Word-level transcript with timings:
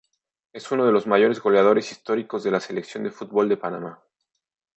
Es 0.51 0.71
uno 0.71 0.87
de 0.87 0.91
los 0.91 1.05
mayores 1.05 1.39
goleadores 1.39 1.91
históricos 1.91 2.43
de 2.43 2.49
la 2.49 2.59
Selección 2.59 3.03
de 3.03 3.11
fútbol 3.11 3.47
de 3.49 3.57
Panamá. 3.57 4.01